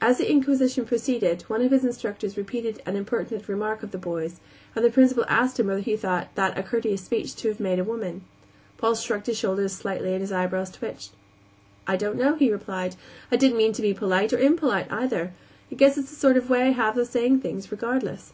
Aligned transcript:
As 0.00 0.18
the 0.18 0.30
inquisition 0.30 0.84
proceeded 0.84 1.42
one 1.48 1.60
of 1.60 1.72
his 1.72 1.84
instructors 1.84 2.36
repeated 2.36 2.80
an 2.86 2.94
impertinent 2.94 3.48
remark 3.48 3.82
of 3.82 3.90
the 3.90 3.98
boy's, 3.98 4.38
and 4.76 4.84
the 4.84 4.90
Principal 4.90 5.24
asked 5.26 5.58
him 5.58 5.66
whether 5.66 5.80
he 5.80 5.96
thought 5.96 6.28
that 6.36 6.56
a 6.56 6.62
courteous 6.62 7.02
speech 7.02 7.34
to 7.34 7.48
have 7.48 7.58
made 7.58 7.80
a 7.80 7.82
woman. 7.82 8.22
Paul 8.78 8.94
shrugged 8.94 9.26
his 9.26 9.36
shoulders 9.36 9.72
slightly 9.72 10.12
and 10.12 10.20
his 10.20 10.30
eyebrows 10.30 10.70
twitched. 10.70 11.10
"I 11.84 11.96
don't 11.96 12.14
know," 12.16 12.36
he 12.36 12.52
replied. 12.52 12.94
"I 13.32 13.34
didn't 13.36 13.58
mean 13.58 13.72
to 13.72 13.82
be 13.82 13.92
polite 13.92 14.32
or 14.32 14.38
impolite, 14.38 14.86
either. 14.88 15.32
I 15.68 15.74
guess 15.74 15.98
it's 15.98 16.12
a 16.12 16.14
sort 16.14 16.36
of 16.36 16.48
way 16.48 16.68
I 16.68 16.70
have 16.70 16.96
of 16.96 17.08
saying 17.08 17.40
things 17.40 17.72
regardless." 17.72 18.32